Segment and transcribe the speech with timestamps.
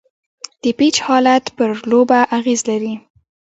[0.63, 2.93] د پيچ حالت پر لوبه اغېز لري.